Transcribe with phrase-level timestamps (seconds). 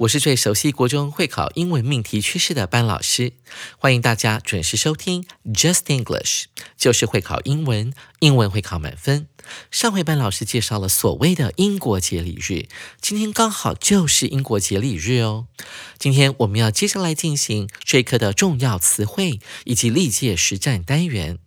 [0.00, 3.34] 我是最熟悉国中会考英文命题趋势的班老师，
[3.76, 6.44] 欢迎大家准时收听 Just English，
[6.78, 9.26] 就是会考英文，英文会考满分。
[9.70, 12.66] 上回班老师介绍了所谓的英国节礼日，
[13.02, 15.48] 今天刚好就是英国节礼日哦。
[15.98, 21.38] 今天我们要接下来进行这一课的重要词汇以及历届实战单元。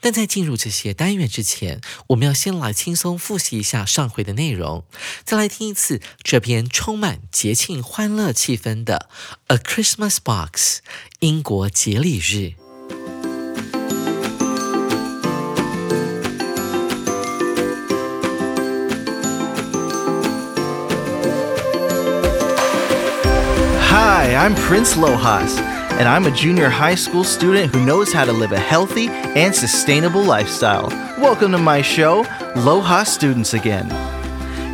[0.00, 4.84] 但在进入这些单元之前，我们要先来轻松复习一下上回的内容，
[5.24, 9.08] 再来听一次这篇充满节庆欢乐气氛的
[9.54, 10.78] 《A Christmas Box》
[11.20, 12.54] 英国节礼日。
[23.94, 25.71] Hi, I'm Prince Lohas.
[25.98, 29.54] And I'm a junior high school student who knows how to live a healthy and
[29.54, 30.88] sustainable lifestyle.
[31.18, 33.88] Welcome to my show, Loha Students Again.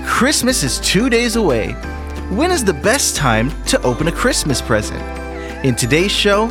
[0.06, 1.72] Christmas is two days away.
[2.30, 5.02] When is the best time to open a Christmas present?
[5.64, 6.46] In today's show,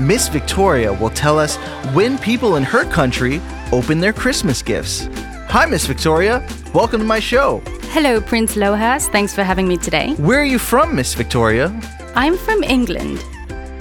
[0.00, 1.56] Miss Victoria will tell us
[1.94, 3.40] when people in her country
[3.72, 5.08] open their Christmas gifts.
[5.48, 6.46] Hi, Miss Victoria.
[6.74, 7.62] Welcome to my show.
[7.92, 9.10] Hello, Prince Lohas.
[9.10, 10.14] Thanks for having me today.
[10.14, 11.68] Where are you from, Miss Victoria?
[12.14, 13.24] I'm from England.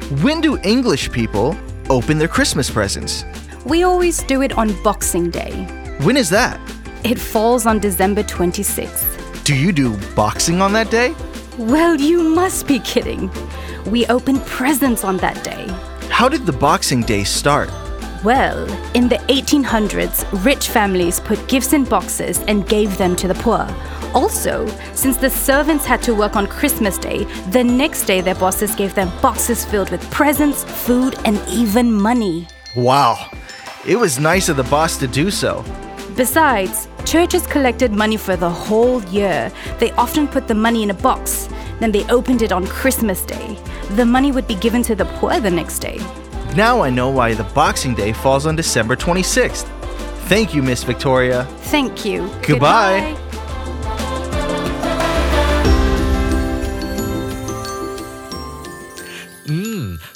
[0.10, 1.54] When do English people
[1.90, 3.26] open their Christmas presents?
[3.66, 5.66] We always do it on Boxing Day.
[6.02, 6.62] When is that?
[7.04, 9.44] It falls on December 26th.
[9.44, 11.14] Do you do boxing on that day?
[11.58, 13.30] Well, you must be kidding.
[13.88, 15.68] We open presents on that day.
[16.10, 17.70] How did the Boxing Day start?
[18.24, 23.36] Well, in the 1800s, rich families put gifts in boxes and gave them to the
[23.36, 23.68] poor.
[24.16, 28.74] Also, since the servants had to work on Christmas Day, the next day their bosses
[28.74, 32.48] gave them boxes filled with presents, food, and even money.
[32.76, 33.30] Wow,
[33.86, 35.64] it was nice of the boss to do so.
[36.16, 39.52] Besides, churches collected money for the whole year.
[39.78, 41.48] They often put the money in a box,
[41.80, 43.60] then they opened it on Christmas Day.
[43.92, 46.00] The money would be given to the poor the next day.
[46.57, 49.67] Now I know why the Boxing Day falls on December 26th.
[50.29, 51.47] Thank you, Miss Victoria.
[51.71, 52.29] Thank you.
[52.43, 53.01] Goodbye.
[53.01, 53.17] Goodbye.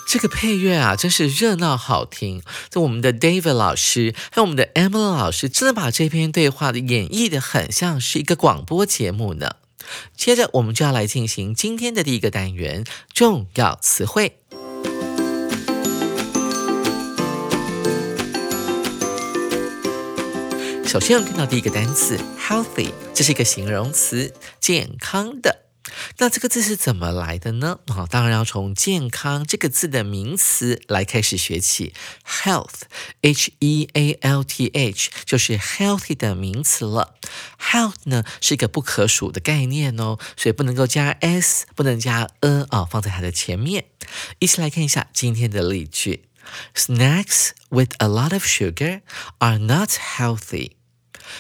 [0.09, 2.41] 这个配乐啊，真是热闹好听。
[2.71, 9.57] 在我们的 David 老师还有我们的 Emily 老师，真的把这篇对话的演绎的很像是一个广播节目呢。
[10.17, 14.39] 接着，我们就要来进行今天的第一个单元——重要词汇。
[20.92, 25.64] 首先，我们看到第一个单词 “healthy”，这是一个形容词，健康的。
[26.18, 27.80] 那这个字是怎么来的呢？
[27.88, 31.94] 啊，当然要从“健康”这个字的名词来开始学起。
[32.28, 37.16] Health，H E A L T H，就是 healthy 的名词了。
[37.58, 43.86] Health 呢是一个不可数的概念哦，所以不能够加 s，不能加 a 啊，放在它的前面。
[44.40, 46.26] 一起来看一下今天的例句
[46.76, 49.00] ：Snacks with a lot of sugar
[49.38, 50.72] are not healthy.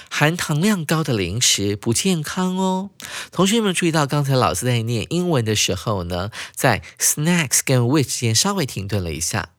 [0.09, 2.89] 含糖量高的零食不健康哦。
[3.31, 9.49] 同学们注意到，刚才老师在念英文的时候呢，在 snacks 跟 with 之间稍微停顿了一下。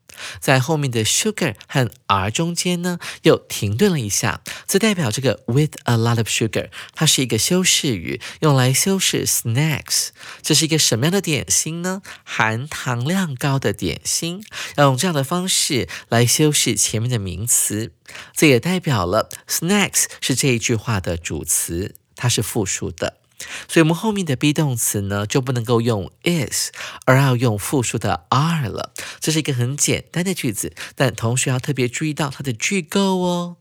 [0.40, 10.08] 在后面的 sugar 和 r 中间呢，又停顿了一下，这代表这个 with a lot of sugar，它是一个修饰语，用来修饰 snacks。
[10.42, 12.02] 这是一个什么样的点心呢？
[12.24, 14.44] 含糖量高的点心，
[14.76, 17.92] 要用这样的方式来修饰前面的名词。
[18.34, 23.21] 这也代表了 snacks 是这一句话的主词，它是复数的。
[23.68, 26.70] 所以，我们后面的 be 动词呢，就不能够用 is，
[27.06, 28.92] 而要用复数的 are 了。
[29.20, 33.56] 这是一个很简单的句子，但同时要特别注意到它的句构哦。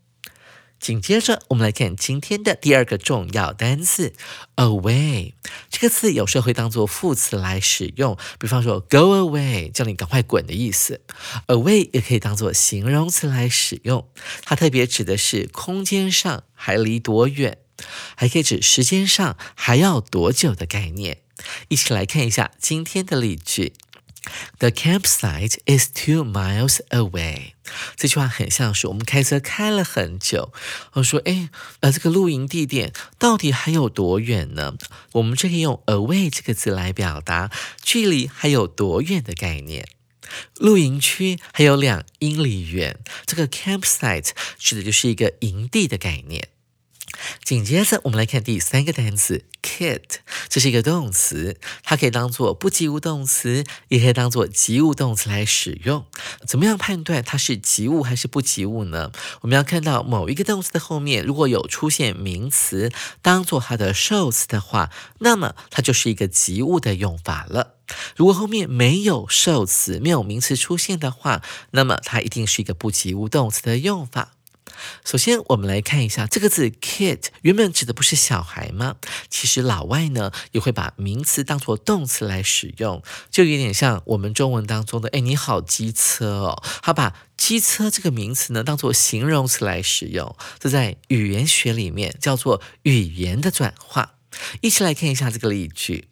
[0.79, 4.13] 紧接着，我们来看今天的第二个重要单词
[4.55, 5.33] “away”。
[5.69, 11.01] 这个词有时候会当做副词来使用，比方说 “go away”，叫你赶快滚的意思。
[11.45, 14.09] “away” 也可以当做形容词来使用，
[14.43, 17.59] 它特别指的是空间上还离多远，
[18.15, 21.21] 还可以指时间上还要多久的概念。
[21.69, 23.73] 一起来看一下今天的例句。
[24.59, 27.53] The campsite is two miles away。
[27.95, 30.53] 这句话很像是我们开车开了很久，
[30.93, 31.49] 我说：“哎，
[31.79, 34.75] 呃，这个露营地点到底还有多远呢？”
[35.13, 37.49] 我们这里用 away 这个字来表达
[37.81, 39.87] 距离还有多远的概念。
[40.57, 44.29] 露营区还有两英里远，这个 campsite
[44.59, 46.49] 指的就是一个营地的概念。
[47.43, 50.01] 紧接着，我们来看第三个单词 kit，
[50.49, 56.05] 这是一个动词，它可以当做不及物动词，也可以当做及物动词来使用。
[56.45, 59.11] 怎么样判断它是及物还是不及物呢？
[59.41, 62.91] 我们要看到某一个动词的后面如果有出现名词
[63.21, 64.89] 当做它的受词的话，
[65.19, 67.75] 那么它就是一个及物的用法了。
[68.15, 71.41] 如果后面没有受词、没有名词出现的话，
[71.71, 74.33] 那么它一定是一个不及物动词的用法。
[75.05, 78.95] 首先，我们来看一下这个字 “kid”，原本指的不是小孩吗？
[79.29, 94.15] 其实老外呢也会把名词当作动词来使用，就有点像我们中文当中的“哎，你好机车哦”，他把机车这个名词呢当做形容词来使用，这在语言学里面叫做语言的转化。
[94.61, 96.07] 一起来看一下这个例句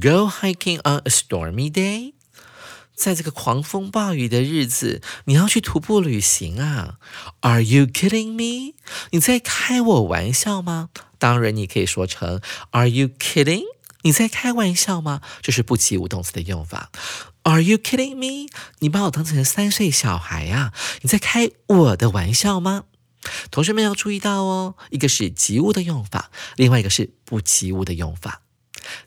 [0.00, 2.14] ：“Go hiking on a stormy day。”
[3.02, 6.98] 在这个狂风暴雨的日子，你要去徒步旅行啊
[7.40, 8.76] ？Are you kidding me？
[9.10, 10.90] 你在开我玩笑吗？
[11.18, 12.40] 当然，你可以说成
[12.70, 13.64] Are you kidding？
[14.02, 15.20] 你在开玩笑吗？
[15.42, 16.92] 这是不及物动词的用法。
[17.42, 18.48] Are you kidding me？
[18.78, 20.72] 你把我当成三岁小孩呀？
[21.00, 22.84] 你在开我的玩笑吗？
[23.50, 28.42] 同学们要注意到哦，一个是及物的用法，另外一个是不及物的用法。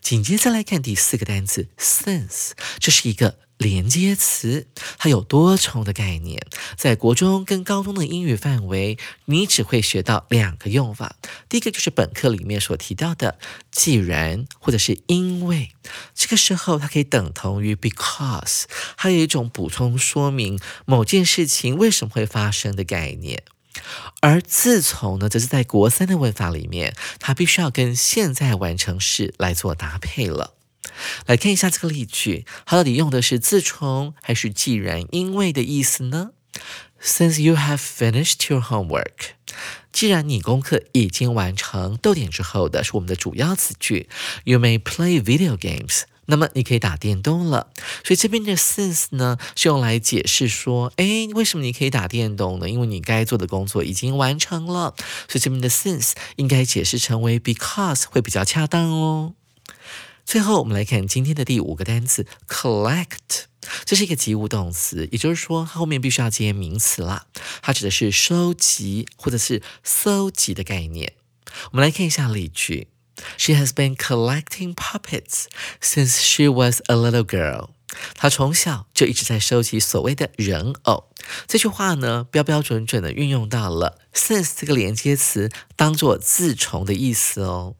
[0.01, 3.44] 紧接着来看第四个单词 since，这是一个。
[3.57, 4.67] 连接词，
[4.97, 6.45] 它有多重的概念。
[6.75, 11.15] 在国中跟高中的英语范围，你只会学到两个用法。
[11.47, 13.39] 第一个就是本课里面所提到的
[13.71, 15.71] “既然”或者是“因为”，
[16.13, 18.63] 这个时候它可以等同于 “because”，
[18.95, 23.43] 还有一种补充说明某件事情为什么会发生的概念。
[24.21, 30.53] 而自从呢，则是在国三的问法里面，它必须要跟现在完成式来做搭配了。
[31.25, 36.31] 来看一下这个例句，它到底用的是自从还是既然因为的意思呢
[37.01, 39.33] ？Since you have finished your homework，
[39.91, 44.09] 既然你功课已经完成，逗点之后的是我们的主要词句。
[44.43, 47.67] You may play video games，那么你可以打电动了。
[48.03, 52.67] 所以这边的 since 呢，是用来解释说，哎，为什么你可以打电动呢？
[52.69, 54.95] 因为你该做的工作已经完成了。
[55.29, 59.33] 所以这边的 since 应该解释成为 because 会比较恰当哦。
[60.25, 63.43] 最后，我们来看今天的第五个单词 collect，
[63.85, 67.27] 这是一个及物动词，也就是说，它后面必须要接名词啦。
[67.61, 71.13] 它指的是收集或者是搜集的概念。
[71.71, 72.87] 我们来看一下例句
[73.37, 75.45] ：She has been collecting puppets
[75.79, 77.69] since she was a little girl。
[78.15, 81.05] 她从小就一直在收集所谓的人偶。
[81.47, 87.75] 这句话呢，标标准准的运用到了 since 这个连接词，当做自从的意思哦。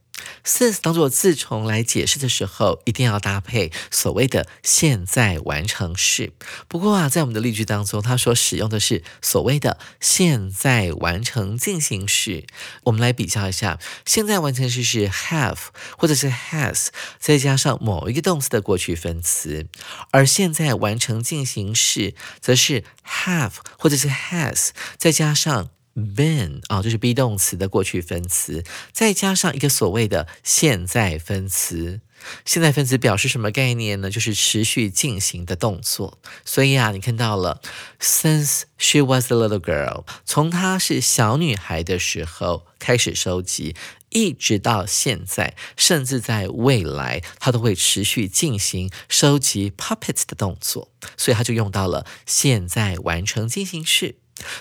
[0.46, 6.34] Since 当做自从来解释的时候，一定要搭配所谓的现在完成式。
[6.68, 12.45] 不过啊，在我们的例句当中，它所使用的是所谓的现在完成进行式。
[12.84, 15.57] 我们来比较一下，现在完成式是 have
[15.98, 16.88] 或者是 has，
[17.19, 19.66] 再加上某一个动词的过去分词；
[20.12, 25.75] 而现在完成进行式则是 have 或者是 has，再加上。
[25.95, 32.02] Been 啊，就是 be 动词的过去分词，再加上一个所谓的现在分词。
[32.44, 34.09] 现在分词表示什么概念呢？
[34.09, 36.18] 就是持续进行的动作。
[36.44, 37.61] 所以啊，你看到了
[37.99, 43.75] ，since she was a little girl，从她是小女孩的时候开始收集，
[44.09, 50.90] 一直到现在，甚至在未来，她都会持续进行收集 puppets 的动作。
[51.16, 54.16] 所以她就用到了现在完成进行式。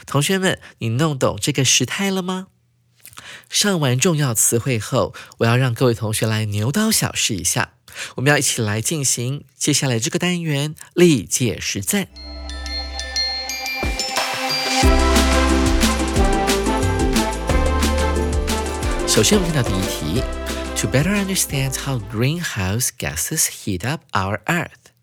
[0.07, 2.49] 同学们，你弄懂这个时态了吗？
[3.49, 7.75] 上完重要词汇后，我要让各位同学来牛刀小试一下。
[8.17, 12.09] 我们要一起来进行接下来这个单元历届实战。
[19.07, 20.23] 首先，我们看到第一题
[20.81, 24.94] ：To better understand how greenhouse gases heat up our Earth。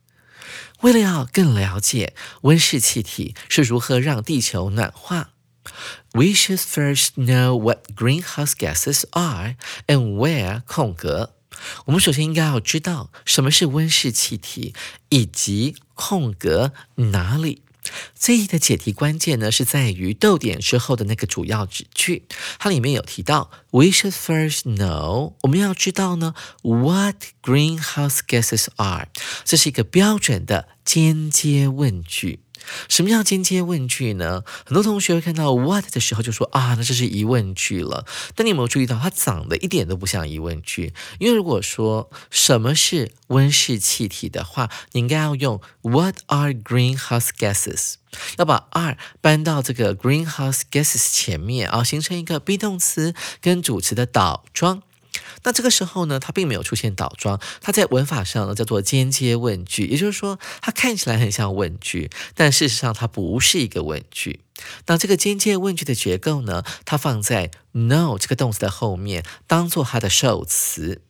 [0.81, 5.29] 为了要更了解温室气体是如何让地球暖化
[6.13, 11.35] ，We should first know what greenhouse gases are and where 空格。
[11.85, 14.73] 我们首先应该要知道什么是温室气体，
[15.09, 17.61] 以及空格哪里。
[18.17, 22.23] 这一的解题关键呢，是在于逗点之后的那个主要指句，
[22.59, 29.07] 它里面有提到，We should first know，我们要知道呢，what greenhouse gases are，
[29.43, 32.39] 这是一个标准的间接问句。
[32.87, 34.43] 什么叫间接问句呢？
[34.65, 38.05] 很多同学会看到 what 的时候就说啊，那这是疑问句了。
[38.35, 40.93] 但你有没有注意到，它长得一点都不像疑问句？
[41.19, 47.95] 因为如果说什么是温室气体的话，你应该要用 What are greenhouse gases？
[48.37, 54.83] 要把 are 搬到这个 greenhouse gases 前面啊，形成一个 be 动词跟主词的倒装。
[55.43, 64.41] 那这个时候呢，它并没有出现倒装，它在文法上呢叫做间接问句，也就是说，它看起来很像问句，但事实上它不是一个问句。
[64.85, 71.01] 那这个间接问句的结构呢，它放在 no 这个动词的后面，当做它的受词。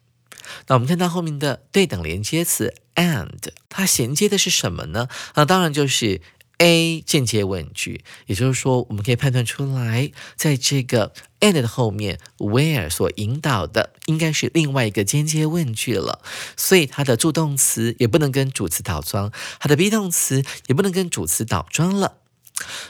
[0.67, 5.07] 那我们看到后面的对等连接词 and，它衔接的是什么呢？
[5.35, 6.21] 那当然就是
[6.61, 16.21] A 间接问句，也就是说，我们可以判断出来，在这个 and 的后面，where 所引导的应该是另外一个间接问句了，
[16.55, 22.17] 所以它的助动词也不能跟主词倒装，它的 be 动词也不能跟主词倒装了。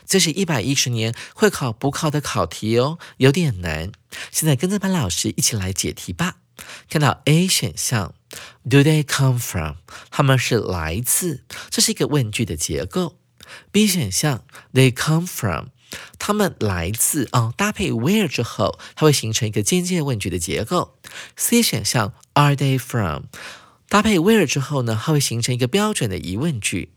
[0.05, 3.93] 这是一百一十年会考补考的考题哦，有点难。
[4.31, 6.35] 现在跟着班老师一起来解题吧。
[6.89, 8.13] 看到 A 选项
[8.69, 9.77] ，Do they come from？
[10.09, 13.20] 他们是来自，这是一个问句的结构。
[13.71, 14.43] B 选项
[14.73, 15.67] ，They come from，
[16.19, 20.97] 他们来自啊，搭配 where 之后，它会形成一个间接问句的结构。
[21.35, 23.23] C 选项，Are they from，
[23.89, 26.93] 搭配 where 之后呢，它会形成一个标准的疑问句。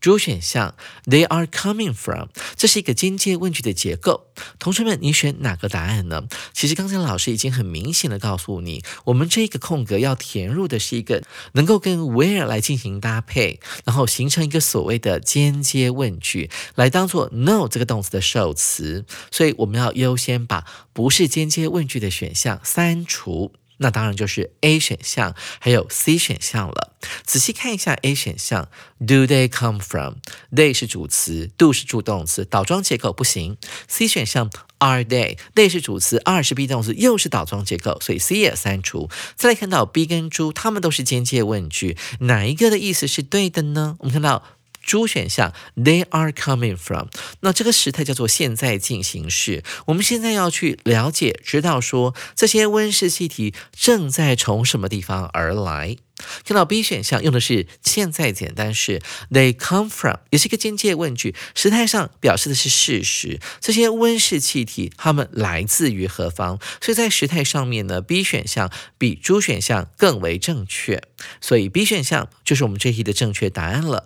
[0.00, 4.26] 主选项，They are coming from，这是一个间接问句的结构。
[4.58, 6.24] 同学们，你选哪个答案呢？
[6.54, 19.04] 其实刚才老师已经很明显的告诉你，我们这个空格要填入的是一个能够跟 where 来进行搭配，然后形成一个所谓的间接问句，来当做 no 这个动词的首词。
[19.30, 20.64] 所以我们要优先把
[20.94, 23.52] 不是间接问句的选项删除。
[23.82, 26.92] 那当然就是 A 选项，还有 C 选项了。
[27.24, 28.68] 仔细看一下 A 选项
[28.98, 33.56] ，Do they come from？They 是主词，do 是助动词，倒装结构不行。
[33.88, 39.08] C 选项 Are they？They 是主词，are 是 be 动词，又是倒装结构，所以 C 也删除。
[39.34, 43.96] 再来看到 B 跟猪，它们都是间接问句，哪一个的意思是对的呢？
[44.00, 44.42] 我们看到。
[44.90, 47.10] 猪选项，They are coming from。
[47.42, 49.62] 那这个时态叫做现在进行时。
[49.86, 55.96] 我们现在要去了解，知道说这些温室气体正在从什么地方而来。
[56.44, 63.38] 看到 B 选项用的是现在简单式，They come from，也是一个间接问句，时态上表示的是事实。
[63.60, 66.58] 这些温室气体它们来自于何方？
[66.80, 71.00] 所以在时态上面呢，B 选项比猪选项更为正确。
[71.40, 74.04] 所以 B 选项就是我们这题的正确答案了。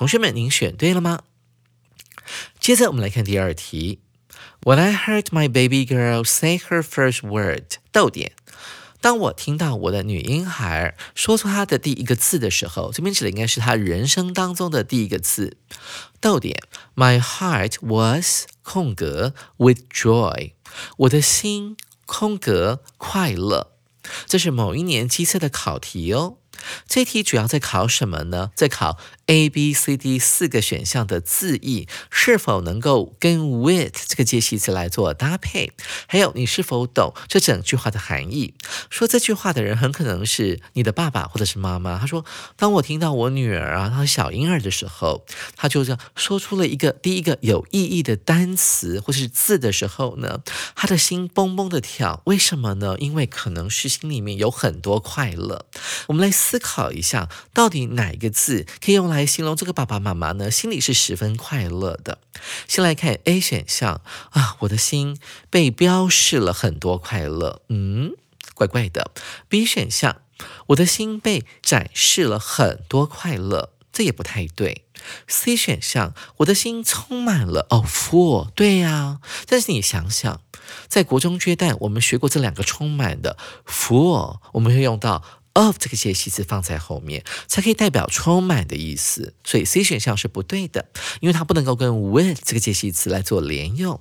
[0.00, 1.24] 同学们，您选对了吗？
[2.58, 4.00] 接着我们来看第二题。
[4.62, 8.32] When I heard my baby girl say her first word，逗点。
[9.02, 15.58] 当我听到我的女婴孩说出她的第一个字的时候，这边指的应该是她人生当中的第一个字。
[16.18, 16.62] 逗点。
[16.94, 20.52] My heart was 空格 with joy，
[20.96, 21.76] 我的心
[22.06, 23.72] 空格快乐。
[24.24, 26.38] 这是某一年机测的考题哦。
[26.86, 28.50] 这题主要在考什么呢？
[28.54, 28.98] 在考
[29.30, 35.70] A、B、C、D 四个选项的字义是否能够跟 with 这个介系词来做搭配，
[36.08, 38.54] 还有你是否懂这整句话的含义。
[38.90, 41.96] 说这句话的人很可能是你的爸爸或者是妈妈。
[41.96, 42.24] 他说
[42.58, 50.42] ：“当我听到我女儿啊，她小婴儿的时候，他就这样说出了一个第一个有意义的单词或是字的时候呢，
[50.74, 52.22] 他的心嘣嘣的跳。
[52.26, 52.96] 为什么呢？
[52.98, 55.66] 因为可能是心里面有很多快乐。
[56.08, 56.40] 我们来。
[56.40, 60.50] 思考一下，到底哪一个字可以用来来形容这个爸爸妈妈呢？
[60.50, 62.20] 心里是十分快乐的。
[62.66, 64.00] 先来看 A 选项
[64.30, 65.18] 啊，我的心
[65.50, 68.12] 被标示了很多快乐，嗯，
[68.54, 69.10] 怪怪的。
[69.46, 70.22] B 选项，
[70.68, 74.86] 我的心被展示了很多快乐，这也不太对。
[75.28, 79.18] C 选项，我的心充满了哦，full，对呀。
[79.46, 80.40] 但是你想想，
[80.88, 83.36] 在国中阶段，我们学过这两个充满的
[83.66, 85.22] full，我们会用到
[85.54, 89.34] of 这个介系词放在后面，才可以代表充满的意思。
[89.44, 90.86] 所以 C 选项是不对的，
[91.20, 94.00] 因为它不能够跟 with 这个介系词来做连用。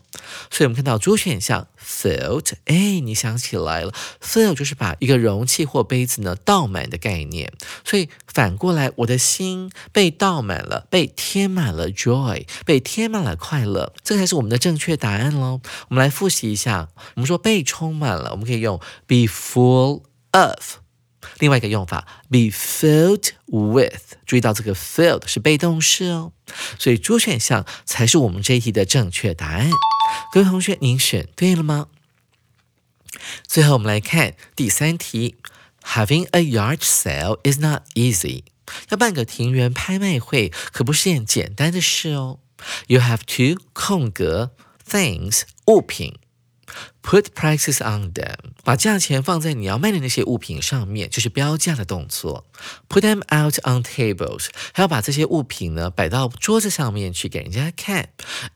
[0.51, 7.51] 所以我们看到 D 选项 filled，哎，你想起来了，fill 就是把一个容器或杯子呢倒满的概念。
[7.83, 15.61] 所以反过来，我的心被倒满了，被填满了 joy，被填满了快乐，这才是我们的正确答案喽。
[15.89, 20.77] 我们来复习一下，我们说被充满了，我们可以用 be full of。
[21.37, 26.33] 另外一个用法，be filled with，注意到这个 filled 是被动式哦，
[26.77, 29.69] 所以主选项才是我们这一题的正确答案。
[30.31, 31.87] 各位同学，您选对了吗？
[33.47, 35.35] 最后我们来看第三题
[35.83, 38.43] ，Having a yard sale is not easy。
[38.89, 42.39] 要办个庭园拍卖会可不是件简单的事哦。
[42.87, 44.51] You have to 空格
[44.87, 46.19] things 物品。
[47.01, 52.45] Put prices on them，把价钱放在你要卖的那些物品上面，就是标价的动作。
[52.87, 58.09] Put them out on tables，还要把这些物品呢摆到桌子上面去给人家看。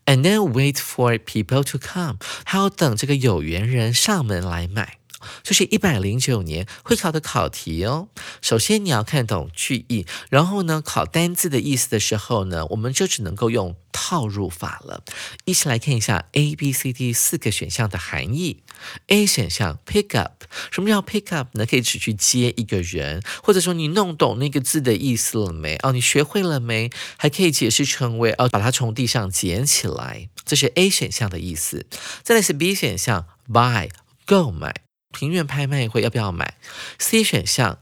[0.05, 4.97] And then wait for people to come，还要等这个有缘人上门来买。
[5.43, 8.07] 这是一百零九年会考的考题哦。
[8.41, 15.03] 首先你要看懂句意，然后呢考单字的意思的时候呢，我们就只能够用套入法了。
[15.45, 18.63] 一起来看一下 A、B、C、D 四个选项的含义。
[19.07, 21.65] A 选项 pick up，什么叫 pick up 呢？
[21.65, 25.77] 可以指去接一个人，或者说你弄懂那个字的意思了没？
[25.83, 26.89] 哦，你学会了没？
[27.17, 31.85] 还可以解释成为哦，把它从地上捡起来，这是 A 选项的意思。
[32.23, 33.89] 再来是 B 选项 buy
[34.25, 34.82] 购买。
[35.13, 36.57] 庭院拍卖会要不要买
[36.99, 37.79] ？C 选项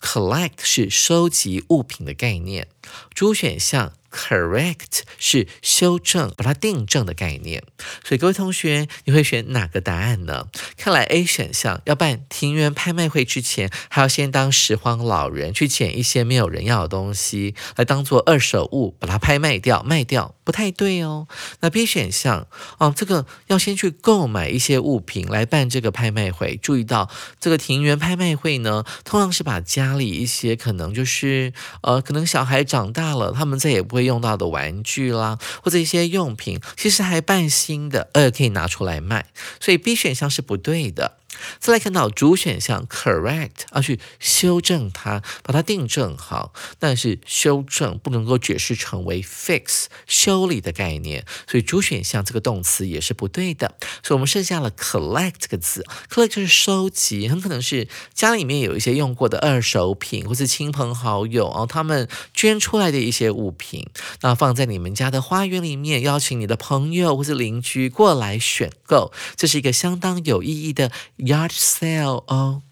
[0.00, 2.66] ，collect 是收集物品的概念。
[3.14, 3.92] D 选项。
[4.10, 7.62] Correct 是修正，把它订正的概念。
[8.04, 10.48] 所以各位同学，你会选哪个答案呢？
[10.76, 21.28] 看来 A 选项要办庭园拍卖会之前，还要先当拾荒老人，去捡一些没有人要的东西，来当做二手物，把它拍卖掉，卖掉不太对哦。
[21.60, 22.48] 那 B 选项
[22.78, 26.58] 哦，这个要先去购买一些物品来办这个拍卖会。
[26.60, 31.52] 注意到这个庭园拍卖会呢，通常是把家里一些可能就是
[31.82, 33.99] 呃，可能小孩长大了，他们再也不会。
[34.00, 39.26] 用到的玩具啦，或者一些用品，其实还半新的，呃，可以拿出来卖，
[39.60, 41.19] 所以 B 选项是不对的。
[41.58, 46.52] 再来看到主选项 correct，要去修正它，把它订正好。
[46.78, 53.74] 但是修正不能够解释成为 fix 修理的概念，所以主选项这个动词也是不对的。
[54.02, 63.88] 所以我们剩下了 collect 这个字，collect 就是收集，很可能是家里面有一些用过的二手品，或是亲朋好友哦他们捐出来的一些物品，
[64.22, 70.90] 那放在你们家的花园里面，邀请你的朋友或是邻居过来选购，这是一个相当有意义的。
[71.20, 72.62] Yard sale 哦，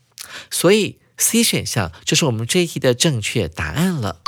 [0.51, 4.21] 所以 C 选项就是我们这一题的正确答案了。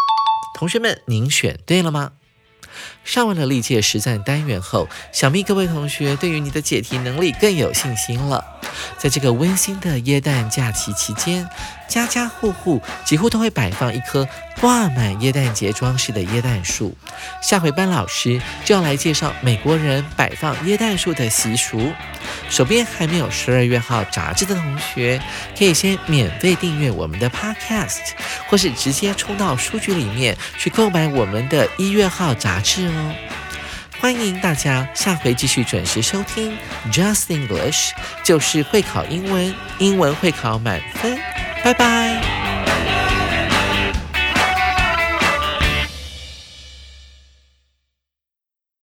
[0.54, 2.12] 同学们，您选对了吗？
[3.04, 8.60] 上完了历届实战单元后，想必各位同学对于你的解题能力更有信心了。
[8.96, 11.48] 在这个温馨的耶诞假期期间，
[11.88, 14.28] 家家户户几乎都会摆放一棵
[14.60, 16.96] 挂满耶诞节装饰的耶诞树。
[17.42, 21.92] 下回班老师就要来介绍美国人摆放耶诞树的习俗。
[22.48, 25.20] 手边还没有十二月号杂志的同学，
[25.58, 28.12] 可以先免费订阅我们的 Podcast，
[28.48, 33.14] 或是直接冲到书局里面去购买我们的一月号杂志哦。
[34.00, 36.56] 欢迎大家下回继续准时收听
[36.90, 37.90] Just English，
[38.24, 41.18] 就是会考英文，英文会考满分。
[41.62, 42.29] 拜拜。